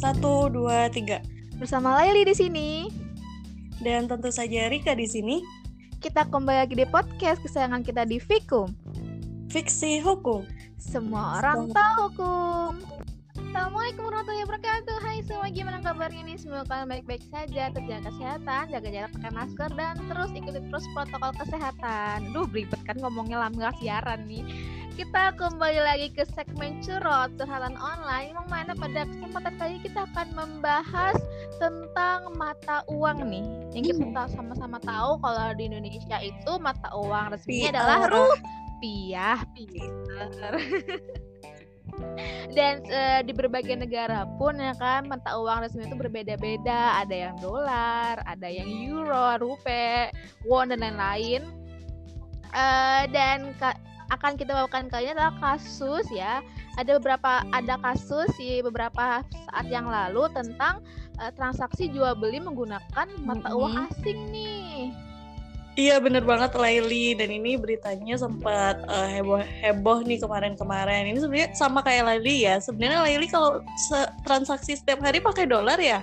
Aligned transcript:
Satu, 0.00 0.48
dua, 0.48 0.88
tiga. 0.88 1.20
Bersama 1.60 1.92
Laili 2.00 2.24
di 2.24 2.32
sini. 2.32 2.68
Dan 3.84 4.08
tentu 4.08 4.32
saja 4.32 4.72
Rika 4.72 4.96
di 4.96 5.04
sini. 5.04 5.44
Kita 6.00 6.24
kembali 6.24 6.64
lagi 6.64 6.72
di 6.72 6.88
podcast 6.88 7.44
kesayangan 7.44 7.84
kita 7.84 8.08
di 8.08 8.16
Fikum. 8.16 8.72
Fiksi 9.52 10.00
hukum. 10.00 10.48
Semua 10.80 11.44
orang 11.44 11.68
tahu 11.76 12.16
hukum. 12.16 12.80
Assalamualaikum 13.50 14.06
warahmatullahi 14.06 14.46
wabarakatuh 14.46 14.96
Hai 15.02 15.18
semua 15.26 15.50
gimana 15.50 15.82
kabarnya 15.82 16.22
nih 16.22 16.38
Semoga 16.38 16.70
kalian 16.70 16.86
baik-baik 16.86 17.24
saja 17.34 17.74
Terjaga 17.74 18.06
kesehatan 18.06 18.62
Jaga 18.70 18.88
jarak 18.94 19.10
pakai 19.10 19.32
masker 19.34 19.70
Dan 19.74 19.94
terus 20.06 20.30
ikuti 20.38 20.60
terus 20.70 20.86
protokol 20.94 21.34
kesehatan 21.34 22.30
Duh 22.30 22.46
beribet 22.46 22.78
kan 22.86 22.94
ngomongnya 23.02 23.42
lama 23.42 23.74
siaran 23.82 24.22
nih 24.30 24.46
kita 24.98 25.34
kembali 25.38 25.80
lagi 25.82 26.08
ke 26.10 26.26
segmen 26.34 26.82
curot 26.82 27.30
curhatan 27.38 27.78
online 27.78 28.34
yang 28.34 28.48
mana 28.50 28.72
pada 28.74 29.06
kesempatan 29.06 29.52
kali 29.58 29.70
ini 29.78 29.80
kita 29.86 30.06
akan 30.10 30.28
membahas 30.34 31.16
tentang 31.62 32.34
mata 32.34 32.82
uang 32.90 33.30
nih. 33.30 33.44
Yang 33.70 33.84
kita 33.94 34.04
tahu 34.10 34.28
sama-sama 34.34 34.78
tahu 34.82 35.20
kalau 35.22 35.54
di 35.54 35.70
Indonesia 35.70 36.18
itu 36.18 36.52
mata 36.58 36.90
uang 36.94 37.34
resminya 37.34 37.68
adalah 37.78 38.00
rupiah 38.10 39.38
pinter 39.54 40.54
dan 42.56 42.80
uh, 42.88 43.20
di 43.22 43.32
berbagai 43.34 43.76
negara 43.76 44.24
pun 44.38 44.56
ya 44.56 44.72
kan 44.78 45.06
mata 45.06 45.38
uang 45.38 45.66
resmi 45.66 45.86
itu 45.86 45.94
berbeda-beda. 45.94 46.98
Ada 47.06 47.30
yang 47.30 47.36
dolar 47.38 48.18
ada 48.26 48.48
yang 48.50 48.66
euro 48.66 49.38
rupiah 49.38 50.10
won 50.46 50.74
dan 50.74 50.82
lain-lain. 50.82 51.46
Uh, 52.50 53.06
dan 53.14 53.54
akan 54.10 54.34
kita 54.34 54.52
bawakan 54.58 54.90
kali 54.90 55.10
ini 55.10 55.14
adalah 55.14 55.34
kasus 55.38 56.06
ya. 56.10 56.42
Ada 56.78 56.98
beberapa 56.98 57.46
ada 57.54 57.74
kasus 57.78 58.30
di 58.34 58.58
beberapa 58.62 59.22
saat 59.22 59.66
yang 59.70 59.86
lalu 59.86 60.26
tentang 60.34 60.82
uh, 61.22 61.30
transaksi 61.34 61.86
jual 61.90 62.18
beli 62.18 62.42
menggunakan 62.42 63.06
mata 63.22 63.50
uang 63.54 63.86
asing 63.90 64.18
nih. 64.34 64.90
Iya 65.78 66.02
bener 66.02 66.26
banget 66.26 66.58
Laili 66.58 67.14
dan 67.14 67.30
ini 67.30 67.54
beritanya 67.54 68.18
sempat 68.18 68.82
uh, 68.90 69.06
heboh 69.06 69.38
heboh 69.62 70.02
nih 70.02 70.18
kemarin-kemarin. 70.18 71.14
Ini 71.14 71.18
sebenarnya 71.22 71.48
sama 71.54 71.80
kayak 71.80 72.10
Laili 72.10 72.44
ya. 72.44 72.58
Sebenarnya 72.58 73.06
Laili 73.06 73.30
kalau 73.30 73.62
transaksi 74.26 74.74
setiap 74.74 74.98
hari 75.00 75.22
pakai 75.22 75.46
dolar 75.46 75.78
ya? 75.78 76.02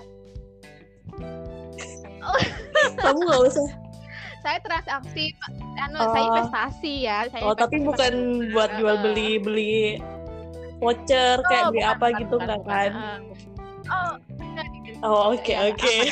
Oh. 2.24 2.40
Kamu 2.96 3.20
nggak 3.28 3.42
usah 3.52 3.87
saya 4.48 4.64
transaksi 4.64 5.36
anu 5.76 6.00
oh. 6.00 6.08
saya 6.16 6.24
investasi 6.32 6.94
ya 7.04 7.20
saya 7.28 7.44
oh 7.44 7.52
tapi 7.52 7.84
bukan 7.84 8.14
buat 8.56 8.72
jual 8.80 8.96
beli 9.04 9.44
beli 9.44 9.80
voucher 10.80 11.44
oh, 11.44 11.48
kayak 11.52 11.64
beli 11.76 11.84
apa 11.84 12.06
bukan, 12.08 12.20
gitu 12.24 12.36
bukan, 12.40 12.60
kan 12.64 13.20
oh 13.92 14.14
oh 15.04 15.22
oke 15.36 15.52
oke 15.52 15.96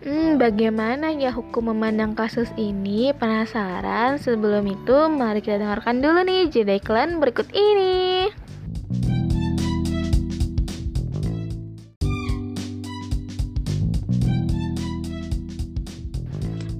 Hmm, 0.00 0.40
bagaimana 0.40 1.12
ya 1.12 1.28
hukum 1.28 1.76
memandang 1.76 2.16
kasus 2.16 2.48
ini? 2.56 3.12
Penasaran? 3.12 4.16
Sebelum 4.16 4.64
itu, 4.64 4.96
mari 5.12 5.44
kita 5.44 5.60
dengarkan 5.60 6.00
dulu 6.00 6.24
nih 6.24 6.48
jeda 6.48 6.80
iklan 6.80 7.20
berikut 7.20 7.44
ini. 7.52 8.32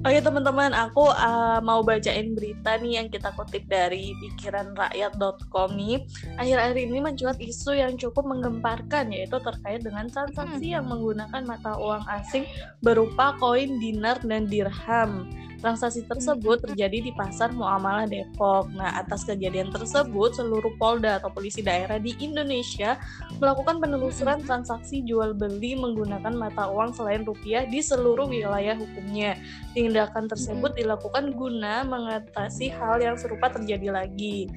Oke 0.01 0.17
teman-teman, 0.17 0.73
aku 0.73 1.13
uh, 1.13 1.61
mau 1.61 1.85
bacain 1.85 2.33
berita 2.33 2.73
nih 2.81 2.97
yang 2.97 3.07
kita 3.13 3.29
kutip 3.37 3.69
dari 3.69 4.17
pikiranrakyat.com 4.17 5.77
nih. 5.77 6.01
Akhir-akhir 6.41 6.77
ini 6.89 7.05
mencuat 7.05 7.37
isu 7.37 7.77
yang 7.77 7.93
cukup 8.01 8.25
menggemparkan 8.25 9.13
yaitu 9.13 9.37
terkait 9.37 9.85
dengan 9.85 10.09
transaksi 10.09 10.73
hmm. 10.73 10.75
yang 10.81 10.85
menggunakan 10.89 11.45
mata 11.45 11.77
uang 11.77 12.01
asing 12.17 12.49
berupa 12.81 13.37
koin 13.37 13.77
dinar 13.77 14.17
dan 14.25 14.49
dirham. 14.49 15.29
Transaksi 15.61 16.01
tersebut 16.09 16.57
terjadi 16.65 17.05
di 17.05 17.11
Pasar 17.13 17.53
Muamalah 17.53 18.09
Depok. 18.09 18.73
Nah, 18.73 18.97
atas 18.97 19.21
kejadian 19.29 19.69
tersebut, 19.69 20.33
seluruh 20.33 20.73
Polda 20.81 21.21
atau 21.21 21.29
polisi 21.29 21.61
daerah 21.61 22.01
di 22.01 22.17
Indonesia 22.17 22.97
melakukan 23.37 23.77
penelusuran 23.77 24.41
transaksi 24.41 25.05
jual 25.05 25.37
beli 25.37 25.77
menggunakan 25.77 26.33
mata 26.33 26.65
uang 26.65 26.97
selain 26.97 27.21
rupiah 27.21 27.69
di 27.69 27.77
seluruh 27.77 28.25
wilayah 28.25 28.73
hukumnya. 28.73 29.37
Tindakan 29.77 30.25
tersebut 30.25 30.73
dilakukan 30.73 31.37
guna 31.37 31.85
mengatasi 31.85 32.73
hal 32.73 32.97
yang 32.97 33.13
serupa 33.13 33.53
terjadi 33.53 33.93
lagi 33.93 34.49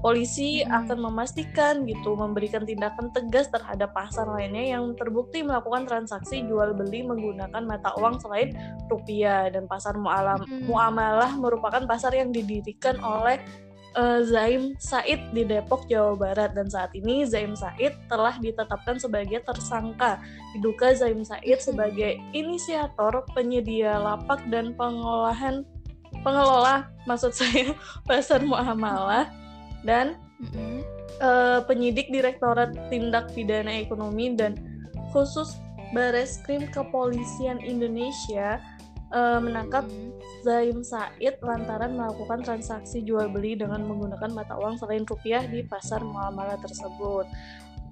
polisi 0.00 0.62
hmm. 0.62 0.72
akan 0.72 0.98
memastikan 1.10 1.82
gitu 1.88 2.14
memberikan 2.14 2.62
tindakan 2.64 3.08
tegas 3.12 3.48
terhadap 3.48 3.92
pasar 3.96 4.28
lainnya 4.28 4.76
yang 4.76 4.92
terbukti 4.94 5.40
melakukan 5.40 5.88
transaksi 5.88 6.44
jual 6.44 6.76
beli 6.76 7.02
menggunakan 7.02 7.62
mata 7.64 7.92
uang 7.96 8.20
selain 8.20 8.52
rupiah. 8.92 9.48
Dan 9.48 9.64
pasar 9.70 9.96
mualam 9.96 10.42
hmm. 10.44 10.68
muamalah 10.68 11.32
merupakan 11.36 11.82
pasar 11.84 12.12
yang 12.12 12.30
didirikan 12.30 13.00
oleh 13.00 13.40
uh, 13.96 14.20
Zaim 14.22 14.76
Said 14.76 15.32
di 15.32 15.42
Depok 15.48 15.88
Jawa 15.88 16.14
Barat. 16.14 16.52
Dan 16.52 16.68
saat 16.68 16.92
ini 16.92 17.24
Zaim 17.24 17.56
Said 17.56 17.96
telah 18.12 18.36
ditetapkan 18.36 19.00
sebagai 19.00 19.42
tersangka. 19.42 20.20
Diduga 20.52 20.92
Zaim 20.92 21.24
Said 21.24 21.58
sebagai 21.58 22.20
inisiator 22.36 23.24
penyedia 23.32 23.96
lapak 23.96 24.44
dan 24.52 24.76
pengolahan 24.76 25.64
pengelola 26.22 26.88
maksud 27.04 27.34
saya 27.34 27.74
pasar 28.08 28.42
muamalah 28.42 29.28
dan 29.86 30.18
mm-hmm. 30.42 30.82
uh, 31.22 31.62
penyidik 31.64 32.10
Direktorat 32.10 32.74
Tindak 32.90 33.32
Pidana 33.32 33.80
Ekonomi 33.80 34.34
dan 34.34 34.58
khusus 35.14 35.56
Bareskrim 35.94 36.66
Kepolisian 36.74 37.62
Indonesia 37.62 38.58
uh, 39.14 39.38
menangkap 39.38 39.86
mm-hmm. 39.86 40.42
Zaim 40.42 40.82
Said 40.82 41.38
lantaran 41.40 41.94
melakukan 41.94 42.42
transaksi 42.42 43.06
jual 43.06 43.30
beli 43.30 43.54
dengan 43.54 43.86
menggunakan 43.86 44.34
mata 44.34 44.58
uang 44.58 44.76
selain 44.82 45.06
rupiah 45.06 45.46
di 45.46 45.62
pasar 45.62 46.02
muamalah 46.02 46.58
tersebut. 46.58 47.26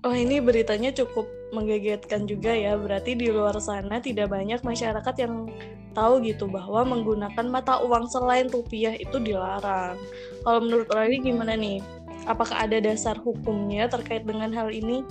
Oh 0.04 0.12
ini 0.12 0.36
beritanya 0.36 0.92
cukup 0.92 1.24
menggegetkan 1.54 2.26
juga 2.26 2.50
ya. 2.50 2.74
Berarti 2.74 3.14
di 3.14 3.30
luar 3.30 3.54
sana 3.62 4.02
tidak 4.02 4.34
banyak 4.34 4.60
masyarakat 4.60 5.14
yang 5.22 5.46
tahu 5.94 6.20
gitu 6.26 6.50
bahwa 6.50 6.82
menggunakan 6.82 7.46
mata 7.46 7.78
uang 7.80 8.10
selain 8.10 8.50
rupiah 8.50 8.98
itu 8.98 9.16
dilarang. 9.22 9.94
Kalau 10.42 10.60
menurut 10.60 10.90
Rani 10.90 11.22
gimana 11.22 11.54
nih? 11.54 11.78
Apakah 12.26 12.66
ada 12.66 12.80
dasar 12.82 13.14
hukumnya 13.20 13.86
terkait 13.86 14.26
dengan 14.26 14.50
hal 14.50 14.74
ini? 14.74 15.06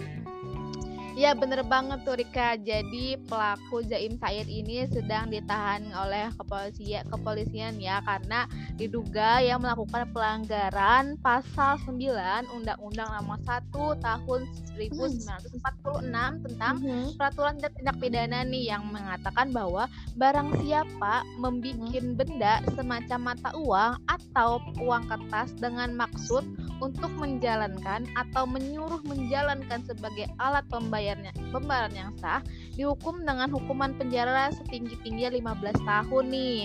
Ya 1.14 1.38
bener 1.38 1.62
banget 1.62 2.02
tuh 2.02 2.18
Rika. 2.18 2.58
Jadi 2.58 3.22
pelaku 3.30 3.86
Zaim 3.86 4.18
Said 4.18 4.50
ini 4.50 4.90
sedang 4.90 5.30
ditahan 5.30 5.86
oleh 5.94 6.34
kepolisian, 6.42 7.06
kepolisian 7.06 7.78
ya 7.78 8.02
karena 8.02 8.50
diduga 8.82 9.38
yang 9.38 9.62
melakukan 9.62 10.10
pelanggaran 10.10 11.14
pasal 11.22 11.78
9 11.86 12.50
Undang-Undang 12.50 13.10
Nomor 13.14 13.38
1 13.46 13.70
Tahun 14.02 14.42
1946 14.74 16.46
tentang 16.50 16.76
mm-hmm. 16.82 17.14
peraturan 17.14 17.62
tindak 17.62 17.98
pidana 18.02 18.42
nih 18.42 18.74
yang 18.74 18.82
mengatakan 18.90 19.54
bahwa 19.54 19.86
barang 20.18 20.66
siapa 20.66 21.22
membuat 21.38 21.78
mm-hmm. 21.78 22.18
benda 22.18 22.66
semacam 22.74 23.20
mata 23.22 23.54
uang 23.54 23.94
atau 24.10 24.58
uang 24.82 25.06
kertas 25.06 25.54
dengan 25.62 25.94
maksud 25.94 26.42
untuk 26.82 27.14
menjalankan 27.22 28.10
atau 28.18 28.50
menyuruh 28.50 29.00
menjalankan 29.06 29.86
sebagai 29.86 30.26
alat 30.42 30.66
pembayarannya 31.04 31.34
pembayaran 31.52 31.94
yang 31.94 32.12
sah 32.18 32.40
dihukum 32.80 33.28
dengan 33.28 33.52
hukuman 33.52 33.92
penjara 34.00 34.50
setinggi-tingginya 34.56 35.36
15 35.36 35.84
tahun 35.84 36.26
nih. 36.32 36.62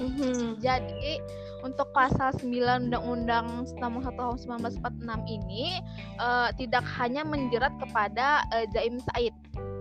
Mm-hmm. 0.00 0.64
Jadi 0.64 1.20
untuk 1.60 1.92
pasal 1.92 2.32
9 2.32 2.48
Undang-Undang 2.88 3.68
Nomor 3.76 4.00
1 4.00 4.16
Tahun 4.16 4.36
1946 4.64 5.28
ini 5.28 5.76
uh, 6.16 6.48
tidak 6.56 6.84
hanya 6.96 7.20
menjerat 7.24 7.72
kepada 7.76 8.44
uh, 8.48 8.64
Zaim 8.72 8.96
Said 9.12 9.36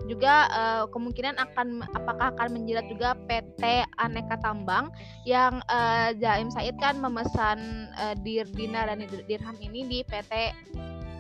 juga 0.10 0.50
uh, 0.50 0.84
kemungkinan 0.90 1.38
akan 1.38 1.86
apakah 1.94 2.34
akan 2.34 2.58
menjerat 2.58 2.90
juga 2.90 3.14
PT 3.30 3.86
Aneka 4.02 4.42
Tambang 4.42 4.90
yang 5.24 5.62
uh, 5.70 6.10
Jaim 6.18 6.50
Said 6.50 6.76
kan 6.82 6.98
memesan 6.98 7.88
uh, 7.96 8.18
dir 8.26 8.50
dinar 8.58 8.90
dan 8.90 9.06
dirham 9.30 9.56
ini 9.62 9.86
di 9.86 10.00
PT 10.02 10.34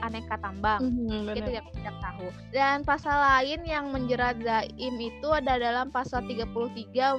aneka 0.01 0.35
tambang 0.39 0.81
mm-hmm, 0.83 1.37
itu 1.37 1.51
yang 1.59 1.67
tidak 1.75 1.95
tahu 1.99 2.27
dan 2.51 2.81
pasal 2.83 3.17
lain 3.17 3.61
yang 3.67 3.91
menjerat 3.91 4.39
Zaim 4.41 4.95
itu 4.99 5.27
ada 5.31 5.59
dalam 5.59 5.91
pasal 5.91 6.23
33 6.25 6.51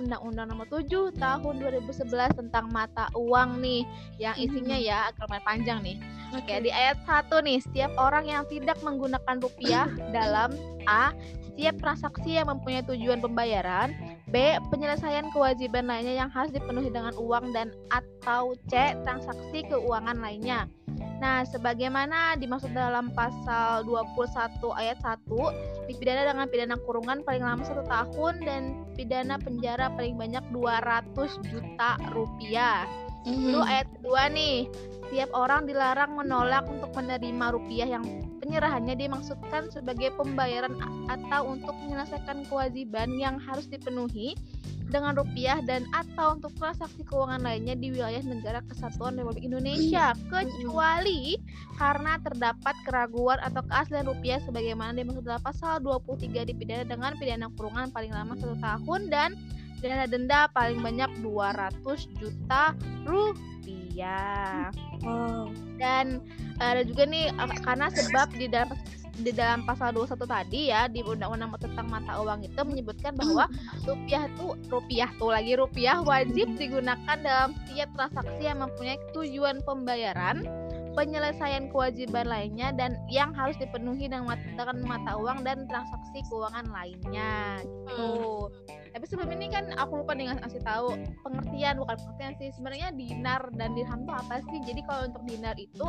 Undang-Undang 0.04 0.46
Nomor 0.50 0.66
7 0.68 1.14
Tahun 1.16 1.54
2011 1.60 2.40
tentang 2.40 2.66
mata 2.72 3.08
uang 3.16 3.60
nih 3.60 3.82
yang 4.18 4.36
isinya 4.40 4.76
mm-hmm. 4.76 4.90
ya 4.90 5.12
agak 5.12 5.42
panjang 5.44 5.78
nih 5.84 5.96
okay. 6.34 6.60
Oke 6.60 6.68
di 6.68 6.70
ayat 6.70 6.98
1 7.06 7.30
nih 7.46 7.58
setiap 7.62 7.92
orang 7.98 8.24
yang 8.30 8.44
tidak 8.46 8.78
menggunakan 8.80 9.36
rupiah 9.42 9.86
dalam 10.16 10.54
A 10.88 11.12
setiap 11.50 11.76
transaksi 11.82 12.40
yang 12.40 12.48
mempunyai 12.48 12.86
tujuan 12.86 13.20
pembayaran 13.20 13.92
B. 14.30 14.56
Penyelesaian 14.70 15.28
kewajiban 15.34 15.90
lainnya 15.90 16.24
yang 16.24 16.30
harus 16.30 16.54
dipenuhi 16.54 16.88
dengan 16.88 17.12
uang 17.18 17.50
dan 17.50 17.74
atau 17.90 18.54
C. 18.70 18.94
Transaksi 19.02 19.66
keuangan 19.68 20.22
lainnya 20.22 20.70
Nah, 21.20 21.44
sebagaimana 21.44 22.40
dimaksud 22.40 22.72
dalam 22.72 23.12
pasal 23.12 23.84
21 23.84 24.72
ayat 24.72 24.96
1, 25.04 25.28
dipidana 25.92 26.24
dengan 26.24 26.48
pidana 26.48 26.76
kurungan 26.80 27.20
paling 27.20 27.44
lama 27.44 27.60
satu 27.60 27.84
tahun 27.84 28.40
dan 28.40 28.62
pidana 28.96 29.36
penjara 29.36 29.92
paling 29.92 30.16
banyak 30.16 30.40
200 30.48 31.12
juta 31.52 32.00
rupiah. 32.16 32.88
Mm-hmm. 33.28 33.52
Lalu 33.52 33.60
ayat 33.68 33.86
kedua 34.00 34.22
nih, 34.32 34.56
setiap 35.12 35.30
orang 35.36 35.68
dilarang 35.68 36.16
menolak 36.16 36.64
untuk 36.72 36.88
menerima 36.96 37.46
rupiah 37.52 38.00
yang 38.00 38.04
penyerahannya 38.40 38.96
dimaksudkan 38.96 39.68
sebagai 39.68 40.16
pembayaran 40.16 40.72
atau 41.12 41.52
untuk 41.52 41.76
menyelesaikan 41.84 42.48
kewajiban 42.48 43.12
yang 43.20 43.36
harus 43.36 43.68
dipenuhi 43.68 44.32
dengan 44.90 45.14
rupiah 45.14 45.62
dan 45.62 45.86
atau 45.94 46.36
untuk 46.36 46.50
transaksi 46.58 47.06
keuangan 47.06 47.40
lainnya 47.40 47.78
di 47.78 47.94
wilayah 47.94 48.20
negara 48.26 48.60
kesatuan 48.66 49.14
Republik 49.16 49.46
Indonesia 49.46 50.12
kecuali 50.28 51.38
karena 51.78 52.18
terdapat 52.20 52.74
keraguan 52.84 53.38
atau 53.40 53.62
keaslian 53.64 54.04
rupiah 54.04 54.42
sebagaimana 54.42 54.92
dimaksud 54.98 55.24
dalam 55.24 55.40
pasal 55.40 55.78
23 55.80 56.50
dipidana 56.50 56.84
dengan 56.84 57.14
pidana 57.16 57.46
kurungan 57.54 57.88
paling 57.94 58.10
lama 58.10 58.34
satu 58.36 58.58
tahun 58.58 59.00
dan 59.08 59.30
dana 59.80 60.04
denda 60.04 60.50
paling 60.52 60.84
banyak 60.84 61.08
200 61.24 61.80
juta 62.20 62.76
rupiah. 63.08 64.68
Oh. 65.08 65.48
Dan 65.80 66.20
ada 66.60 66.84
juga 66.84 67.08
nih 67.08 67.32
karena 67.64 67.88
sebab 67.88 68.28
di 68.36 68.46
dalam 68.52 68.76
di 69.18 69.34
dalam 69.34 69.66
pasal 69.66 69.90
21 69.92 70.26
tadi 70.26 70.60
ya 70.70 70.86
di 70.86 71.02
undang-undang 71.02 71.50
tentang 71.58 71.86
mata 71.90 72.22
uang 72.22 72.46
itu 72.46 72.60
menyebutkan 72.62 73.12
bahwa 73.18 73.50
rupiah 73.84 74.30
itu 74.30 74.46
rupiah 74.70 75.10
tuh 75.18 75.30
lagi 75.34 75.52
rupiah 75.58 75.98
wajib 76.02 76.54
digunakan 76.56 77.18
dalam 77.18 77.50
setiap 77.64 77.90
transaksi 77.98 78.42
yang 78.46 78.62
mempunyai 78.62 78.98
tujuan 79.12 79.60
pembayaran 79.66 80.46
penyelesaian 80.94 81.70
kewajiban 81.70 82.26
lainnya 82.26 82.74
dan 82.74 82.98
yang 83.06 83.30
harus 83.30 83.54
dipenuhi 83.58 84.10
dengan 84.10 84.34
mata, 84.34 84.74
mata 84.82 85.12
uang 85.16 85.46
dan 85.46 85.64
transaksi 85.70 86.22
keuangan 86.26 86.66
lainnya 86.70 87.62
gitu. 87.62 88.50
Hmm. 88.50 88.78
Tapi 88.90 89.04
sebelum 89.06 89.30
ini 89.38 89.46
kan 89.54 89.70
aku 89.78 90.02
lupa 90.02 90.18
dengan 90.18 90.42
ngasih 90.42 90.66
tahu 90.66 90.98
pengertian 91.22 91.78
bukan 91.78 91.94
pengertian 91.94 92.34
sih 92.42 92.50
sebenarnya 92.58 92.90
dinar 92.90 93.42
dan 93.54 93.70
dirham 93.78 94.02
itu 94.02 94.12
apa 94.12 94.42
sih? 94.50 94.58
Jadi 94.66 94.80
kalau 94.82 95.02
untuk 95.06 95.22
dinar 95.30 95.54
itu 95.56 95.86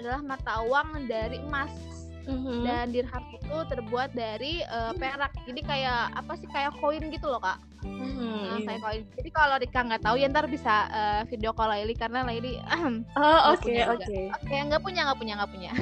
adalah 0.00 0.20
mata 0.24 0.64
uang 0.64 1.04
dari 1.04 1.36
emas 1.44 2.07
hmm 2.28 2.60
dan 2.68 2.92
dirham 2.92 3.24
itu 3.32 3.56
terbuat 3.72 4.12
dari 4.12 4.60
uh, 4.68 4.92
perak. 4.92 5.32
Jadi 5.48 5.60
kayak 5.64 6.12
apa 6.12 6.32
sih 6.36 6.48
kayak 6.52 6.76
koin 6.76 7.00
gitu 7.08 7.26
loh 7.26 7.40
kak. 7.40 7.56
Mm-hmm. 7.80 8.38
nah, 8.44 8.60
kayak 8.68 8.80
koin. 8.84 9.02
Jadi 9.16 9.30
kalau 9.32 9.56
Rika 9.56 9.80
nggak 9.88 10.02
tahu 10.04 10.16
ya 10.20 10.28
ntar 10.28 10.44
bisa 10.50 10.74
uh, 10.92 11.22
video 11.32 11.56
call 11.56 11.72
Laili 11.72 11.96
karena 11.96 12.26
Laili 12.28 12.60
oh 13.16 13.40
oke 13.56 13.72
oke. 13.96 14.18
Oke 14.44 14.54
nggak 14.54 14.82
punya 14.84 15.00
nggak 15.08 15.18
punya 15.18 15.32
nggak 15.40 15.50
punya. 15.50 15.72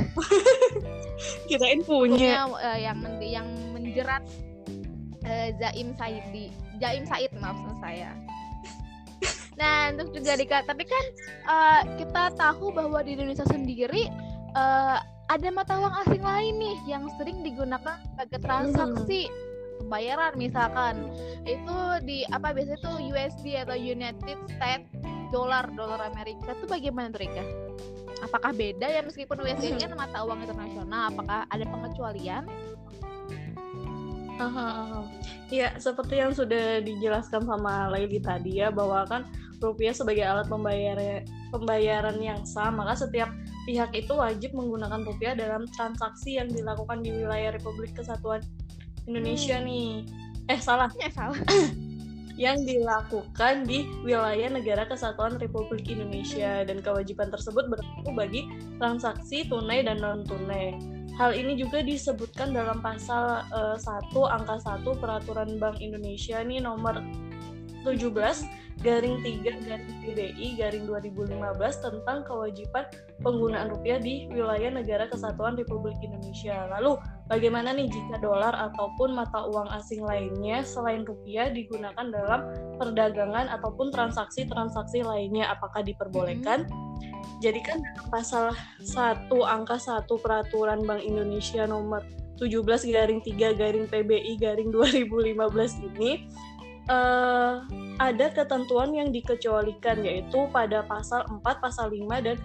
Kirain 1.50 1.81
punya, 1.82 2.46
punya 2.46 2.54
uh, 2.54 2.78
yang 2.78 2.98
yang 3.19 3.48
menjerat 3.75 4.22
uh, 5.26 5.48
Zaim 5.58 5.90
Saidi. 5.98 6.54
Zaim 6.78 7.02
Said 7.08 7.32
maaf 7.43 7.58
saya. 7.82 8.14
Nah, 9.56 9.88
untuk 9.88 10.12
juga 10.12 10.37
Rika, 10.37 10.60
tapi 10.69 10.84
kan 10.84 11.04
uh, 11.48 11.81
kita 11.96 12.28
tahu 12.37 12.69
bahwa 12.76 13.00
di 13.00 13.16
Indonesia 13.16 13.48
sendiri 13.48 14.12
uh, 14.52 15.00
ada 15.26 15.49
mata 15.50 15.75
uang 15.78 15.94
asing 16.06 16.23
lain 16.23 16.55
nih 16.58 16.76
yang 16.87 17.11
sering 17.19 17.43
digunakan 17.43 17.99
sebagai 18.14 18.38
transaksi 18.38 19.26
pembayaran 19.82 20.34
misalkan 20.38 21.11
itu 21.43 21.76
di 22.06 22.23
apa 22.31 22.55
biasanya 22.55 22.81
tuh 22.82 22.96
USD 23.02 23.46
atau 23.67 23.76
United 23.76 24.38
States 24.50 24.88
Dollar 25.34 25.67
dolar 25.75 26.06
Amerika 26.06 26.55
itu 26.55 26.67
bagaimana 26.70 27.11
mereka? 27.11 27.43
Apakah 28.23 28.55
beda 28.55 28.87
ya 28.87 29.02
meskipun 29.02 29.43
USD 29.43 29.75
ini 29.75 29.82
kan 29.82 29.99
mata 29.99 30.23
uang 30.23 30.46
internasional? 30.46 31.11
Apakah 31.11 31.44
ada 31.50 31.64
pengecualian? 31.67 32.46
Ya, 35.49 35.72
seperti 35.81 36.20
yang 36.20 36.37
sudah 36.37 36.84
dijelaskan 36.84 37.46
sama 37.46 37.88
Laili 37.88 38.20
tadi 38.20 38.61
ya 38.61 38.69
bahwa 38.69 39.06
kan 39.08 39.25
rupiah 39.62 39.96
sebagai 39.96 40.26
alat 40.26 40.44
pembayaran 40.50 41.25
pembayaran 41.49 42.19
yang 42.20 42.40
sah, 42.44 42.69
maka 42.69 42.99
setiap 42.99 43.32
pihak 43.67 43.91
itu 43.99 44.15
wajib 44.15 44.55
menggunakan 44.55 45.03
rupiah 45.03 45.35
dalam 45.35 45.67
transaksi 45.75 46.39
yang 46.39 46.47
dilakukan 46.49 47.03
di 47.03 47.11
wilayah 47.11 47.53
Republik 47.59 47.93
Kesatuan 47.99 48.41
Indonesia 49.11 49.59
hmm. 49.59 49.67
nih. 49.67 49.91
Eh 50.47 50.61
salah. 50.63 50.89
Ya 51.03 51.11
salah. 51.11 51.37
yang 52.37 52.63
dilakukan 52.69 53.65
di 53.65 53.89
wilayah 54.05 54.53
negara 54.53 54.85
kesatuan 54.85 55.41
Republik 55.41 55.89
Indonesia 55.89 56.63
dan 56.69 56.85
kewajiban 56.85 57.33
tersebut 57.33 57.65
berlaku 57.73 58.13
bagi 58.13 58.45
transaksi 58.77 59.49
tunai 59.49 59.83
dan 59.83 60.05
non 60.05 60.23
tunai. 60.23 60.77
Hal 61.17 61.33
ini 61.33 61.57
juga 61.57 61.81
disebutkan 61.81 62.53
dalam 62.53 62.85
pasal 62.85 63.41
uh, 63.49 63.81
eh, 63.81 64.13
1 64.13 64.37
angka 64.37 64.57
1 64.85 65.01
Peraturan 65.01 65.57
Bank 65.57 65.81
Indonesia 65.81 66.45
nih 66.45 66.61
nomor 66.61 67.01
17 67.89 68.66
garing 68.84 69.25
3 69.25 69.64
garing 69.64 69.96
PDI 70.05 70.46
garing 70.61 70.84
2015 70.84 71.32
tentang 71.81 72.19
kewajiban 72.28 72.84
penggunaan 73.25 73.73
rupiah 73.73 73.96
di 73.96 74.28
wilayah 74.28 74.69
negara 74.69 75.08
kesatuan 75.08 75.56
Republik 75.56 75.96
Indonesia. 76.05 76.69
Lalu 76.76 77.00
bagaimana 77.31 77.73
nih 77.73 77.88
jika 77.88 78.20
dolar 78.20 78.52
ataupun 78.52 79.17
mata 79.17 79.49
uang 79.49 79.73
asing 79.73 80.05
lainnya 80.05 80.61
selain 80.61 81.08
rupiah 81.08 81.49
digunakan 81.49 82.06
dalam 82.12 82.52
perdagangan 82.76 83.49
ataupun 83.56 83.88
transaksi-transaksi 83.88 85.00
lainnya 85.00 85.49
apakah 85.49 85.81
diperbolehkan? 85.81 86.69
Hmm. 86.69 87.06
Jadi 87.40 87.61
kan 87.64 87.81
pasal 88.08 88.52
1 88.81 89.29
angka 89.29 89.76
1 89.76 90.08
peraturan 90.08 90.84
Bank 90.84 91.05
Indonesia 91.05 91.69
nomor 91.69 92.05
17 92.37 92.93
garing 92.93 93.20
3 93.25 93.56
garing 93.56 93.87
PBI 93.88 94.37
garing 94.37 94.69
2015 94.69 95.88
ini 95.93 96.29
uh, 96.91 97.62
ada 97.97 98.27
ketentuan 98.33 98.93
yang 98.93 99.09
dikecualikan 99.11 100.05
yaitu 100.05 100.47
pada 100.53 100.85
pasal 100.85 101.25
4, 101.29 101.43
pasal 101.43 101.91
5 101.91 102.27
dan 102.27 102.37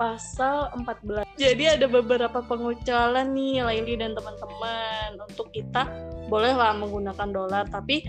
pasal 0.00 0.72
14. 0.80 1.36
Jadi 1.36 1.64
ada 1.68 1.84
beberapa 1.84 2.40
pengecualian 2.40 3.36
nih 3.36 3.60
Laili 3.60 4.00
dan 4.00 4.16
teman-teman 4.16 5.20
untuk 5.28 5.52
kita 5.52 5.84
bolehlah 6.32 6.72
menggunakan 6.78 7.28
dolar 7.28 7.64
tapi 7.68 8.06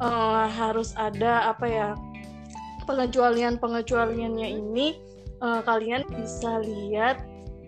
uh, 0.00 0.48
harus 0.48 0.96
ada 0.96 1.52
apa 1.52 1.66
ya 1.68 1.88
pengecualian 2.88 3.60
pengecualiannya 3.60 4.48
ini 4.56 4.96
uh, 5.44 5.60
kalian 5.66 6.06
bisa 6.16 6.62
lihat 6.64 7.20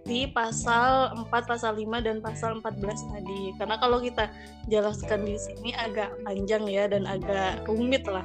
di 0.06 0.30
pasal 0.30 1.12
4, 1.18 1.28
pasal 1.28 1.74
5 1.76 2.06
dan 2.06 2.22
pasal 2.22 2.62
14 2.62 3.12
tadi. 3.12 3.52
Karena 3.58 3.76
kalau 3.76 3.98
kita 3.98 4.30
jelaskan 4.70 5.26
di 5.26 5.36
sini 5.36 5.74
agak 5.74 6.14
panjang 6.22 6.64
ya 6.70 6.86
dan 6.86 7.04
agak 7.04 7.66
rumit 7.66 8.06
lah. 8.06 8.24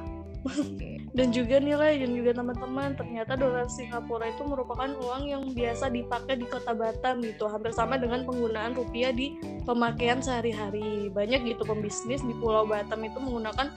dan 1.18 1.28
juga 1.30 1.60
nilai 1.60 2.02
dan 2.02 2.18
juga 2.18 2.32
teman-teman 2.34 2.96
ternyata 2.96 3.36
dolar 3.36 3.68
Singapura 3.68 4.32
itu 4.32 4.42
merupakan 4.48 4.90
uang 4.90 5.24
yang 5.28 5.44
biasa 5.52 5.92
dipakai 5.92 6.40
di 6.40 6.48
kota 6.48 6.72
Batam 6.74 7.20
gitu 7.22 7.46
hampir 7.52 7.76
sama 7.76 8.00
dengan 8.00 8.24
penggunaan 8.24 8.74
rupiah 8.74 9.12
di 9.12 9.38
pemakaian 9.68 10.24
sehari-hari 10.24 11.12
banyak 11.12 11.46
gitu 11.46 11.68
pembisnis 11.68 12.24
di 12.24 12.34
Pulau 12.40 12.64
Batam 12.64 13.04
itu 13.04 13.20
menggunakan 13.20 13.70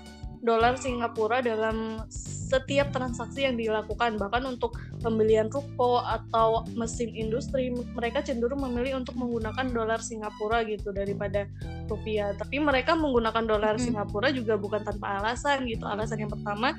dolar 0.44 0.78
Singapura 0.78 1.42
dalam 1.42 2.06
setiap 2.54 2.94
transaksi 2.94 3.42
yang 3.42 3.58
dilakukan 3.58 4.14
bahkan 4.14 4.46
untuk 4.46 4.78
pembelian 5.02 5.50
ruko 5.50 5.98
atau 6.06 6.62
mesin 6.78 7.10
industri 7.10 7.74
mereka 7.98 8.22
cenderung 8.22 8.62
memilih 8.62 9.02
untuk 9.02 9.18
menggunakan 9.18 9.74
dolar 9.74 9.98
Singapura 9.98 10.62
gitu 10.62 10.94
daripada 10.94 11.50
rupiah. 11.90 12.30
Tapi 12.38 12.62
mereka 12.62 12.94
menggunakan 12.94 13.42
dolar 13.42 13.74
hmm. 13.74 13.82
Singapura 13.82 14.30
juga 14.30 14.54
bukan 14.54 14.86
tanpa 14.86 15.18
alasan 15.18 15.66
gitu. 15.66 15.82
Alasan 15.82 16.22
yang 16.22 16.30
pertama 16.30 16.78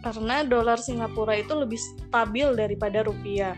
karena 0.00 0.40
dolar 0.48 0.80
Singapura 0.80 1.36
itu 1.36 1.52
lebih 1.52 1.76
stabil 1.76 2.48
daripada 2.56 3.04
rupiah. 3.04 3.52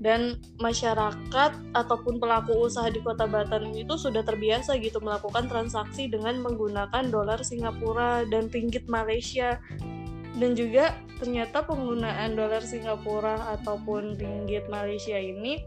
Dan 0.00 0.40
masyarakat 0.56 1.52
ataupun 1.76 2.16
pelaku 2.16 2.56
usaha 2.64 2.88
di 2.88 3.04
kota 3.04 3.28
Batam 3.28 3.68
itu 3.76 4.00
sudah 4.00 4.24
terbiasa 4.24 4.80
gitu 4.80 4.96
melakukan 4.96 5.44
transaksi 5.44 6.08
dengan 6.08 6.40
menggunakan 6.40 7.12
dolar 7.12 7.44
Singapura 7.44 8.24
dan 8.32 8.48
ringgit 8.48 8.88
Malaysia 8.88 9.60
dan 10.38 10.54
juga 10.54 10.94
ternyata 11.18 11.66
penggunaan 11.66 12.38
dolar 12.38 12.62
Singapura 12.62 13.58
ataupun 13.58 14.14
ringgit 14.16 14.70
Malaysia 14.70 15.18
ini 15.18 15.58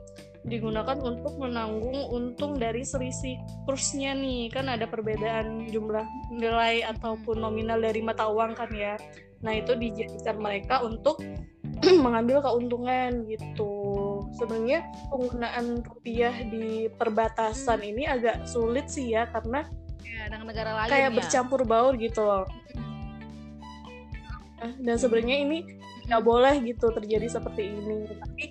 digunakan 0.44 1.00
untuk 1.00 1.40
menanggung 1.40 2.12
untung 2.12 2.60
dari 2.60 2.84
selisih 2.84 3.40
kursnya 3.68 4.16
nih. 4.16 4.52
Kan 4.52 4.68
ada 4.68 4.88
perbedaan 4.88 5.68
jumlah 5.72 6.04
nilai 6.32 6.84
ataupun 6.84 7.44
nominal 7.44 7.80
dari 7.80 8.00
mata 8.04 8.28
uang 8.28 8.56
kan 8.56 8.72
ya. 8.72 8.96
Nah 9.44 9.56
itu 9.56 9.76
dijadikan 9.76 10.40
mereka 10.40 10.84
untuk 10.84 11.20
mengambil 12.06 12.44
keuntungan 12.44 13.28
gitu. 13.28 13.72
Sebenarnya 14.40 14.88
penggunaan 15.12 15.84
rupiah 15.84 16.36
di 16.48 16.88
perbatasan 16.92 17.84
ini 17.84 18.08
agak 18.08 18.48
sulit 18.48 18.88
sih 18.88 19.16
ya 19.16 19.28
karena 19.32 19.68
ya, 20.04 20.28
dengan 20.28 20.48
negara 20.48 20.72
lain 20.76 20.90
kayak 20.92 21.12
ya. 21.12 21.16
bercampur 21.16 21.62
baur 21.64 21.96
gitu 22.00 22.24
loh 22.24 22.46
dan 24.80 24.96
sebenarnya 24.96 25.38
ini 25.44 25.58
nggak 26.08 26.24
boleh 26.24 26.56
gitu 26.64 26.92
terjadi 26.92 27.28
seperti 27.40 27.74
ini. 27.74 28.08
Tapi 28.10 28.44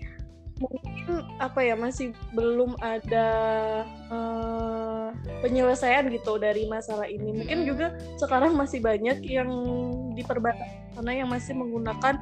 mungkin 0.62 1.26
apa 1.42 1.61
ya 1.66 1.75
masih 1.75 2.14
belum 2.33 2.78
ada 2.78 3.28
uh, 4.09 5.11
penyelesaian 5.42 6.07
gitu 6.12 6.38
dari 6.38 6.71
masalah 6.71 7.11
ini. 7.11 7.42
Mungkin 7.42 7.66
juga 7.66 7.97
sekarang 8.21 8.54
masih 8.54 8.78
banyak 8.78 9.25
yang 9.26 9.50
diperbatasi 10.14 10.95
karena 10.97 11.12
yang 11.25 11.28
masih 11.28 11.57
menggunakan 11.57 12.21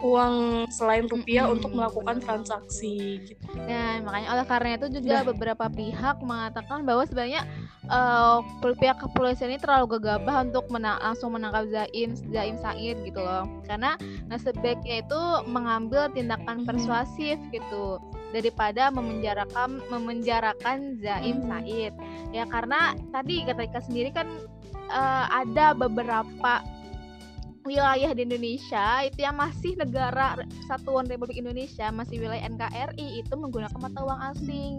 uang 0.00 0.66
selain 0.72 1.04
rupiah 1.06 1.46
hmm, 1.46 1.60
untuk 1.60 1.70
melakukan 1.76 2.18
transaksi 2.24 3.20
gitu. 3.24 3.44
Nah, 3.68 4.00
makanya 4.00 4.28
oleh 4.36 4.46
karena 4.48 4.70
itu 4.80 4.86
juga 5.00 5.16
nah. 5.20 5.26
beberapa 5.28 5.66
pihak 5.68 6.16
mengatakan 6.24 6.88
bahwa 6.88 7.04
sebenarnya 7.04 7.44
uh, 7.88 8.40
pihak 8.80 8.98
kepolisian 9.00 9.52
ini 9.52 9.60
terlalu 9.60 10.00
gegabah 10.00 10.44
untuk 10.44 10.66
mena 10.72 10.96
langsung 11.04 11.36
menangkap 11.36 11.68
Zaim 11.68 12.16
Zaim 12.32 12.56
Said 12.58 12.96
gitu 13.04 13.20
loh. 13.20 13.44
Karena 13.68 13.94
nah 14.26 14.38
sebaiknya 14.40 15.04
itu 15.04 15.20
mengambil 15.48 16.08
tindakan 16.12 16.64
persuasif 16.64 17.36
gitu 17.52 18.00
daripada 18.30 18.88
memenjarakan 18.88 19.84
memenjarakan 19.92 20.96
Zaim 20.98 21.44
Said. 21.44 21.92
Ya 22.32 22.48
karena 22.48 22.96
tadi 23.12 23.44
kata 23.44 23.84
sendiri 23.84 24.10
kan 24.16 24.26
uh, 24.88 25.26
ada 25.28 25.76
beberapa 25.76 26.79
wilayah 27.64 28.10
di 28.16 28.24
Indonesia 28.24 29.04
itu 29.04 29.20
yang 29.20 29.36
masih 29.36 29.76
negara 29.76 30.36
Satuan 30.64 31.04
Republik 31.06 31.36
Indonesia 31.36 31.92
masih 31.92 32.20
wilayah 32.22 32.44
NKRI 32.48 33.20
itu 33.20 33.34
menggunakan 33.36 33.76
mata 33.76 34.00
uang 34.00 34.20
asing. 34.32 34.72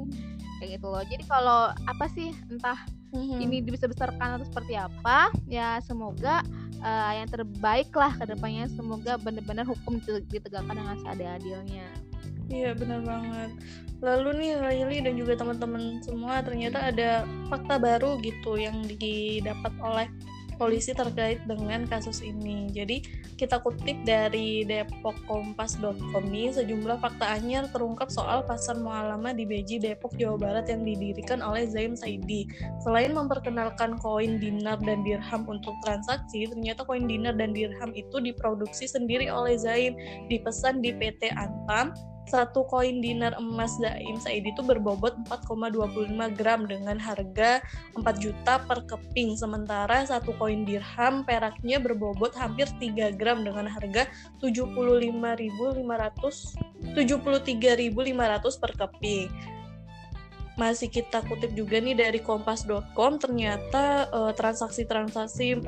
Kayak 0.58 0.78
gitu 0.78 0.88
loh. 0.90 1.04
Jadi 1.06 1.24
kalau 1.26 1.62
apa 1.90 2.06
sih 2.14 2.34
entah 2.50 2.78
mm-hmm. 3.14 3.40
ini 3.42 3.58
bisa 3.66 3.86
besarkan 3.90 4.38
atau 4.38 4.46
seperti 4.46 4.78
apa 4.78 5.34
ya 5.50 5.82
semoga 5.82 6.46
uh, 6.82 7.14
yang 7.14 7.30
terbaik 7.30 7.90
lah 7.94 8.14
ke 8.18 8.26
depannya 8.30 8.70
semoga 8.74 9.18
benar-benar 9.22 9.66
hukum 9.66 10.02
ditegakkan 10.30 10.74
dengan 10.74 10.98
seadil-adilnya. 11.02 11.88
Iya 12.52 12.76
benar 12.76 13.02
banget. 13.08 13.52
Lalu 14.02 14.30
nih 14.42 14.52
Laili 14.60 14.98
dan 15.06 15.14
juga 15.16 15.38
teman-teman 15.40 16.02
semua 16.04 16.42
ternyata 16.42 16.90
ada 16.90 17.24
fakta 17.48 17.78
baru 17.78 18.18
gitu 18.20 18.58
yang 18.60 18.84
didapat 18.84 19.72
oleh 19.80 20.10
polisi 20.62 20.94
terkait 20.94 21.42
dengan 21.50 21.90
kasus 21.90 22.22
ini. 22.22 22.70
Jadi 22.70 23.02
kita 23.34 23.58
kutip 23.66 23.98
dari 24.06 24.62
depokkompas.com 24.70 26.30
nih 26.30 26.54
sejumlah 26.54 27.02
fakta 27.02 27.42
anyar 27.42 27.66
terungkap 27.74 28.14
soal 28.14 28.46
pasar 28.46 28.78
mualama 28.78 29.34
di 29.34 29.50
Beji 29.50 29.82
Depok 29.82 30.14
Jawa 30.22 30.38
Barat 30.38 30.70
yang 30.70 30.86
didirikan 30.86 31.42
oleh 31.42 31.66
Zaim 31.66 31.98
Saidi. 31.98 32.46
Selain 32.86 33.10
memperkenalkan 33.10 33.98
koin 33.98 34.38
dinar 34.38 34.78
dan 34.86 35.02
dirham 35.02 35.50
untuk 35.50 35.74
transaksi, 35.82 36.46
ternyata 36.46 36.86
koin 36.86 37.10
dinar 37.10 37.34
dan 37.34 37.58
dirham 37.58 37.90
itu 37.98 38.22
diproduksi 38.22 38.86
sendiri 38.86 39.34
oleh 39.34 39.58
Zaim, 39.58 39.98
dipesan 40.30 40.86
di 40.86 40.94
PT 40.94 41.34
Antam 41.34 41.98
satu 42.30 42.64
koin 42.70 43.02
dinar 43.02 43.34
emas 43.42 43.82
Zaim 43.82 44.22
Said 44.22 44.46
itu 44.46 44.62
berbobot 44.62 45.18
4,25 45.28 46.38
gram 46.38 46.70
dengan 46.70 47.02
harga 47.02 47.60
4 47.98 48.06
juta 48.22 48.62
per 48.66 48.86
keping. 48.86 49.36
Sementara 49.36 50.06
satu 50.06 50.38
koin 50.38 50.64
dirham 50.64 51.26
peraknya 51.26 51.82
berbobot 51.82 52.38
hampir 52.38 52.70
3 52.78 53.18
gram 53.18 53.42
dengan 53.42 53.66
harga 53.66 54.06
75.500 54.40 56.94
73.500 56.94 58.62
per 58.62 58.72
keping. 58.78 59.28
Masih 60.60 60.92
kita 60.92 61.24
kutip 61.26 61.56
juga 61.56 61.80
nih 61.80 61.96
dari 61.96 62.20
kompas.com 62.22 63.18
ternyata 63.18 64.12
eh, 64.12 64.34
transaksi-transaksi 64.36 65.64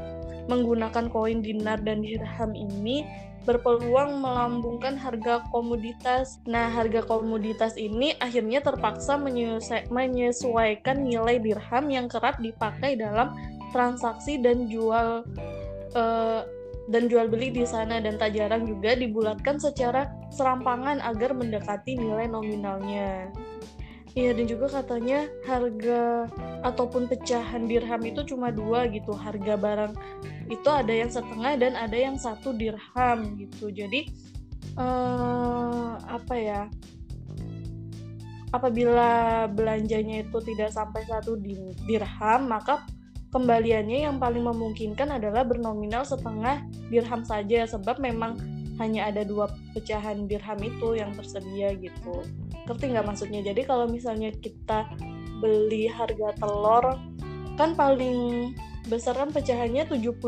menggunakan 0.48 1.08
koin 1.12 1.40
dinar 1.40 1.80
dan 1.82 2.04
dirham 2.04 2.52
ini 2.56 3.08
berpeluang 3.44 4.24
melambungkan 4.24 4.96
harga 4.96 5.44
komoditas. 5.52 6.40
Nah, 6.48 6.72
harga 6.72 7.04
komoditas 7.04 7.76
ini 7.76 8.16
akhirnya 8.24 8.64
terpaksa 8.64 9.20
menyesuaikan 9.92 11.04
nilai 11.04 11.38
dirham 11.44 11.86
yang 11.92 12.08
kerap 12.08 12.40
dipakai 12.40 12.96
dalam 12.96 13.36
transaksi 13.76 14.40
dan 14.40 14.72
jual 14.72 15.28
uh, 15.96 16.42
dan 16.92 17.08
jual 17.08 17.32
beli 17.32 17.52
di 17.52 17.64
sana 17.64 18.04
dan 18.04 18.20
tak 18.20 18.36
jarang 18.36 18.68
juga 18.68 18.96
dibulatkan 18.96 19.56
secara 19.56 20.12
serampangan 20.32 21.00
agar 21.04 21.32
mendekati 21.32 21.96
nilai 21.96 22.28
nominalnya. 22.28 23.32
Iya 24.14 24.38
dan 24.38 24.46
juga 24.46 24.70
katanya 24.70 25.26
harga 25.42 26.30
ataupun 26.62 27.10
pecahan 27.10 27.66
dirham 27.66 27.98
itu 28.06 28.22
cuma 28.30 28.54
dua 28.54 28.86
gitu. 28.94 29.10
Harga 29.10 29.58
barang 29.58 29.94
itu 30.54 30.70
ada 30.70 30.94
yang 30.94 31.10
setengah 31.10 31.58
dan 31.58 31.74
ada 31.74 31.98
yang 31.98 32.14
satu 32.14 32.54
dirham 32.54 33.34
gitu. 33.42 33.74
Jadi 33.74 34.14
uh, 34.78 35.98
apa 35.98 36.36
ya? 36.38 36.62
Apabila 38.54 39.50
belanjanya 39.50 40.22
itu 40.22 40.38
tidak 40.46 40.70
sampai 40.70 41.02
satu 41.10 41.34
dirham 41.90 42.46
maka 42.46 42.86
kembaliannya 43.34 44.06
yang 44.06 44.22
paling 44.22 44.46
memungkinkan 44.46 45.10
adalah 45.10 45.42
bernominal 45.42 46.06
setengah 46.06 46.62
dirham 46.94 47.26
saja. 47.26 47.66
Sebab 47.66 47.98
memang 47.98 48.38
hanya 48.78 49.10
ada 49.10 49.26
dua 49.26 49.50
pecahan 49.74 50.30
dirham 50.30 50.62
itu 50.62 51.02
yang 51.02 51.18
tersedia 51.18 51.74
gitu 51.82 52.22
ngerti 52.68 52.86
nggak 52.96 53.08
maksudnya? 53.08 53.42
Jadi 53.44 53.62
kalau 53.68 53.86
misalnya 53.88 54.32
kita 54.34 54.88
beli 55.44 55.92
harga 55.92 56.36
telur 56.40 56.96
kan 57.60 57.76
paling 57.76 58.52
besar 58.88 59.16
kan 59.16 59.30
pecahannya 59.30 59.86
75 59.88 60.20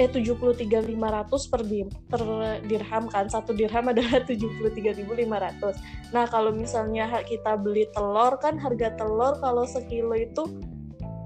eh 0.00 0.08
73.500 0.08 1.52
per, 1.52 1.60
di, 1.68 1.84
per 2.08 2.22
dirham 2.64 3.04
kan. 3.12 3.28
Satu 3.28 3.52
dirham 3.52 3.86
adalah 3.92 4.24
73.500 4.24 6.12
nah 6.12 6.24
kalau 6.28 6.52
misalnya 6.52 7.08
kita 7.24 7.56
beli 7.56 7.88
telur 7.92 8.36
kan 8.40 8.56
harga 8.60 8.94
telur 8.96 9.36
kalau 9.40 9.64
sekilo 9.68 10.16
itu 10.16 10.48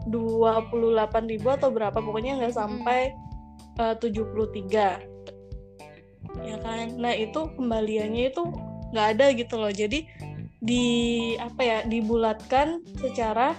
28.000 0.06 1.59
atau 1.59 1.71
berapa 1.75 1.99
pokoknya 1.99 2.38
nggak 2.38 2.54
sampai 2.54 3.11
uh, 3.83 3.95
73 3.99 5.16
ya 6.45 6.56
kan? 6.61 6.87
Nah 7.00 7.14
itu 7.16 7.49
kembaliannya 7.56 8.30
itu 8.30 8.45
nggak 8.96 9.20
ada 9.20 9.26
gitu 9.36 9.60
loh. 9.60 9.68
Jadi 9.68 10.08
di 10.56 10.86
apa 11.36 11.60
ya 11.60 11.78
dibulatkan 11.84 12.80
secara 12.96 13.52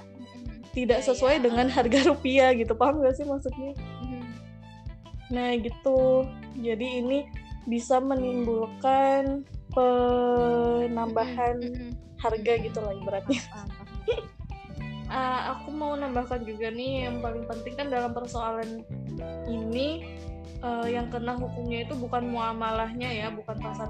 tidak 0.74 1.02
sesuai 1.06 1.42
iya. 1.42 1.44
dengan 1.46 1.68
harga 1.70 2.00
rupiah 2.10 2.50
gitu. 2.58 2.74
Paham 2.74 3.02
gak 3.06 3.18
sih 3.18 3.26
maksudnya? 3.26 3.74
Mm-hmm. 3.78 4.24
nah 5.34 5.50
gitu. 5.58 6.26
Jadi 6.58 6.88
ini 7.02 7.20
bisa 7.70 8.02
menimbulkan 8.02 9.46
penambahan 9.74 11.58
mm-hmm. 11.62 11.92
harga 12.18 12.54
gitu 12.62 12.80
lah 12.82 12.94
ibaratnya. 12.94 13.42
Uh, 15.08 15.56
aku 15.56 15.72
mau 15.72 15.96
nambahkan 15.96 16.44
juga 16.44 16.68
nih 16.68 17.08
yang 17.08 17.24
paling 17.24 17.48
penting 17.48 17.80
kan 17.80 17.88
dalam 17.88 18.12
persoalan 18.12 18.84
ini 19.48 20.04
uh, 20.64 20.88
yang 20.88 21.08
kena 21.10 21.38
hukumnya 21.38 21.86
itu 21.86 21.94
bukan 21.98 22.30
muamalahnya 22.30 23.10
ya, 23.10 23.28
bukan 23.34 23.58
pasar 23.60 23.90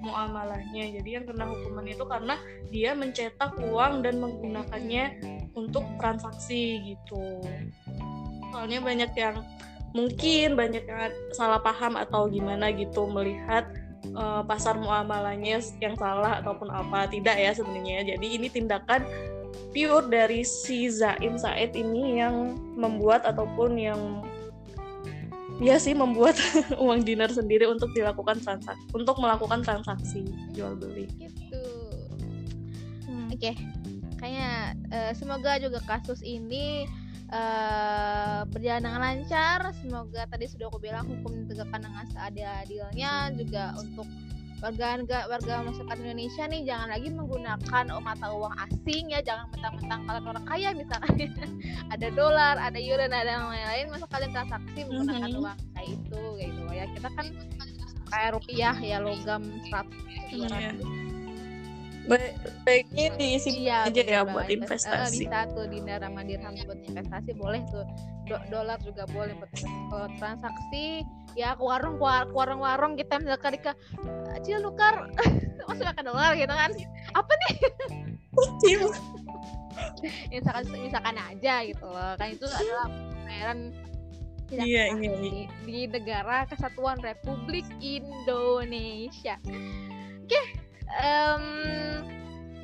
muamalahnya. 0.00 0.84
Jadi 1.00 1.08
yang 1.08 1.24
kena 1.28 1.44
hukuman 1.48 1.86
itu 1.86 2.04
karena 2.04 2.34
dia 2.72 2.92
mencetak 2.96 3.56
uang 3.60 4.04
dan 4.04 4.20
menggunakannya 4.20 5.04
untuk 5.56 5.84
transaksi 6.00 6.94
gitu. 6.94 7.40
Soalnya 8.52 8.80
banyak 8.80 9.12
yang 9.16 9.36
mungkin 9.96 10.56
banyak 10.56 10.84
yang 10.84 11.12
salah 11.32 11.60
paham 11.60 11.96
atau 11.96 12.28
gimana 12.28 12.68
gitu 12.72 13.08
melihat 13.08 13.64
uh, 14.12 14.44
pasar 14.44 14.76
muamalahnya 14.76 15.64
yang 15.80 15.96
salah 15.96 16.44
ataupun 16.44 16.68
apa 16.68 17.08
tidak 17.08 17.36
ya 17.36 17.52
sebenarnya. 17.56 18.16
Jadi 18.16 18.26
ini 18.36 18.48
tindakan 18.52 19.04
pure 19.72 20.08
dari 20.08 20.44
si 20.44 20.88
Zaim 20.88 21.40
Said 21.40 21.76
ini 21.76 22.20
yang 22.20 22.56
membuat 22.76 23.24
ataupun 23.24 23.76
yang 23.76 24.24
Iya 25.56 25.80
sih 25.80 25.96
membuat 25.96 26.36
uang 26.84 27.00
dinar 27.08 27.32
sendiri 27.32 27.64
untuk 27.64 27.88
dilakukan 27.96 28.44
transaksi 28.44 28.84
untuk 28.92 29.16
melakukan 29.16 29.64
transaksi 29.64 30.28
jual 30.52 30.76
beli. 30.76 31.08
Gitu. 31.16 31.64
Hmm. 33.08 33.32
Oke, 33.32 33.40
okay. 33.40 33.54
kayaknya 34.20 34.76
uh, 34.92 35.12
semoga 35.16 35.56
juga 35.56 35.80
kasus 35.88 36.20
ini 36.20 36.84
uh, 37.32 38.44
berjalan 38.52 38.84
dengan 38.84 39.00
lancar. 39.00 39.72
Semoga 39.80 40.28
tadi 40.28 40.44
sudah 40.44 40.68
aku 40.68 40.76
bilang 40.76 41.08
hukum 41.08 41.32
ditegakkan 41.46 41.88
dengan 41.88 42.04
seadil-adilnya 42.12 43.32
juga 43.32 43.64
untuk 43.80 44.04
warga 44.56 44.96
negara 44.96 45.24
warga 45.28 45.54
masyarakat 45.68 45.96
Indonesia 46.00 46.44
nih 46.48 46.62
jangan 46.64 46.88
lagi 46.88 47.08
menggunakan 47.12 47.84
mata 48.00 48.26
uang 48.32 48.54
asing 48.68 49.12
ya. 49.12 49.20
Jangan 49.20 49.52
mentang-mentang 49.52 50.00
kalian 50.08 50.24
orang 50.24 50.44
kaya 50.48 50.68
misalkan. 50.72 51.14
Ada 51.92 52.08
dolar 52.18 52.58
ada 52.58 52.78
euro 52.82 53.06
dan 53.06 53.14
ada 53.14 53.30
yang 53.38 53.46
lain-lain 53.46 53.86
masa 53.94 54.06
kalian 54.10 54.32
transaksi 54.34 54.80
menggunakan 54.90 55.22
mm 55.22 55.30
-hmm. 55.30 55.42
uang 55.46 55.58
kayak 55.76 55.88
itu 55.94 56.22
kayak 56.34 56.50
gitu. 56.50 56.62
Ya 56.74 56.84
kita 56.90 57.08
kan 57.14 57.26
kayak 58.10 58.30
rupiah 58.34 58.76
ya 58.82 58.98
logam 58.98 59.42
100 59.70 59.86
200 60.34 61.05
yeah. 62.14 62.32
baiknya 62.62 63.06
diisi 63.18 63.50
iya, 63.66 63.90
aja 63.90 64.02
ya 64.02 64.20
buat. 64.22 64.46
Eh, 64.46 64.58
investasi. 64.58 65.26
bisa 65.26 65.50
tuh 65.50 65.66
dinar 65.66 65.98
sama 66.02 66.22
dirham 66.22 66.54
buat 66.66 66.80
investasi 66.86 67.30
boleh 67.34 67.60
tuh. 67.70 67.84
Do- 68.26 68.46
dolar 68.50 68.78
juga 68.82 69.06
boleh 69.10 69.34
buat 69.38 69.50
kalau 69.90 70.08
transaksi 70.18 71.02
ya 71.34 71.54
ke 71.58 71.62
warung 71.62 71.98
ke 71.98 72.06
warung 72.32 72.60
warung 72.62 72.94
kita 72.94 73.18
misalkan 73.18 73.58
Rika 73.58 73.72
cil 74.46 74.62
nukar. 74.62 75.10
Masuk 75.66 75.82
pakai 75.82 76.04
dolar 76.06 76.32
gitu 76.38 76.54
kan? 76.54 76.70
Apa 77.14 77.32
nih? 77.34 77.54
Cil. 78.62 78.82
misalkan 80.32 80.64
misalkan 80.78 81.16
aja 81.18 81.54
gitu 81.66 81.86
loh. 81.86 82.14
Kan 82.14 82.28
itu 82.30 82.46
adalah 82.46 82.86
pembayaran 82.86 83.58
tidak 84.46 84.62
Iya, 84.62 84.82
sah 84.94 84.98
iya, 85.02 85.10
di, 85.18 85.30
di 85.66 85.78
negara 85.90 86.46
kesatuan 86.46 87.02
Republik 87.02 87.66
Indonesia. 87.82 89.42
Oke 90.22 90.65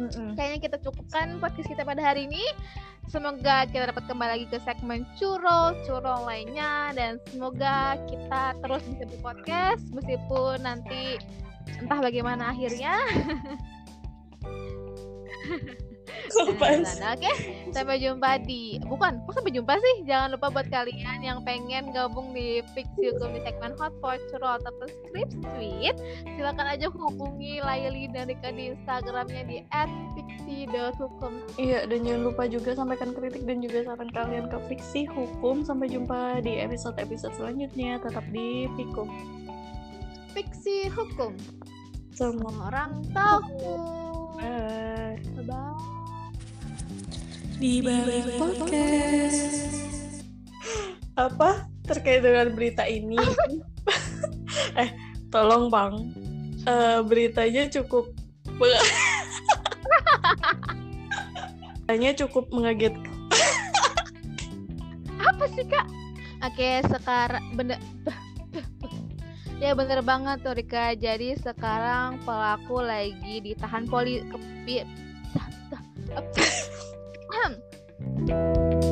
Mm-mm. 0.02 0.34
kayaknya 0.34 0.58
kita 0.58 0.76
cukupkan 0.82 1.38
podcast 1.38 1.68
kita 1.68 1.86
pada 1.86 2.02
hari 2.02 2.26
ini. 2.26 2.42
Semoga 3.10 3.68
kita 3.68 3.92
dapat 3.92 4.08
kembali 4.08 4.30
lagi 4.30 4.46
ke 4.48 4.58
segmen 4.64 5.04
curol, 5.20 5.76
curol 5.84 6.24
lainnya 6.24 6.94
dan 6.96 7.20
semoga 7.28 7.98
kita 8.08 8.56
terus 8.62 8.82
bisa 8.88 9.04
berpodcast 9.10 9.84
meskipun 9.92 10.64
nanti 10.64 11.20
entah 11.82 12.00
bagaimana 12.00 12.56
akhirnya. 12.56 12.96
Oke, 16.32 17.32
sampai 17.74 17.96
jumpa 18.00 18.40
di 18.48 18.80
bukan, 18.88 19.20
kok 19.24 19.32
sampai 19.36 19.52
jumpa 19.52 19.76
sih? 19.76 19.94
Jangan 20.08 20.32
lupa 20.32 20.48
buat 20.48 20.68
kalian 20.72 21.20
yang 21.20 21.44
pengen 21.44 21.92
gabung 21.92 22.32
di 22.32 22.64
Fiksi 22.72 23.12
Hukum 23.12 23.36
di 23.36 23.40
segmen 23.44 23.76
Hotpot 23.76 24.20
Curol 24.32 24.56
ataupun 24.62 24.88
Script 24.88 25.34
Tweet, 25.44 25.96
silakan 26.24 26.66
aja 26.66 26.88
hubungi 26.88 27.60
Laili 27.60 28.08
dan 28.10 28.32
Rika 28.32 28.50
di 28.54 28.72
Instagramnya 28.72 29.42
di 29.44 29.56
@fiksi.hukum. 30.16 31.32
Iya, 31.60 31.84
dan 31.84 31.98
jangan 32.04 32.22
lupa 32.32 32.44
juga 32.48 32.70
sampaikan 32.72 33.12
kritik 33.12 33.44
dan 33.44 33.60
juga 33.60 33.78
saran 33.84 34.10
kalian 34.10 34.46
ke 34.48 34.58
Fiksi 34.72 35.04
Hukum. 35.08 35.62
Sampai 35.62 35.92
jumpa 35.92 36.40
di 36.40 36.58
episode-episode 36.60 37.34
selanjutnya. 37.36 38.00
Tetap 38.00 38.24
di 38.32 38.66
Fikum. 38.74 39.08
Fiksi 40.32 40.88
Hukum. 40.88 41.36
Semua. 42.12 42.48
Semua 42.52 42.68
orang 42.68 42.90
tahu. 43.12 43.76
Bye. 44.36 45.16
Bye. 45.44 46.01
Di 47.62 47.78
balik 47.78 48.42
podcast. 48.42 49.70
Apa 51.14 51.70
terkait 51.86 52.18
dengan 52.18 52.50
berita 52.50 52.82
ini? 52.90 53.14
eh, 54.82 54.90
tolong 55.30 55.70
bang. 55.70 56.10
Eh, 56.66 56.98
beritanya 57.06 57.70
cukup 57.70 58.10
beritanya 61.86 62.10
cukup 62.18 62.50
mengagetkan. 62.50 63.30
Apa 65.22 65.46
sih 65.54 65.62
kak? 65.62 65.86
Oke, 66.42 66.82
sekarang 66.90 67.46
bener 67.54 67.78
Ya 69.62 69.78
bener 69.78 70.02
banget 70.02 70.42
tuh 70.42 70.58
Rika. 70.58 70.98
Jadi 70.98 71.38
sekarang 71.38 72.18
pelaku 72.26 72.82
lagi 72.82 73.38
ditahan 73.38 73.86
poli 73.86 74.18
ke 74.26 74.34
Música 78.04 78.91